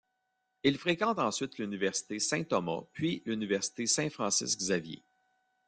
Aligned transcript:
Il 0.63 0.79
fréquente 0.79 1.19
ensuite 1.19 1.59
l'Université 1.59 2.17
Saint-Thomas 2.17 2.85
puis 2.91 3.21
l'Université 3.27 3.85
Saint-Francis-Xavier. 3.85 5.03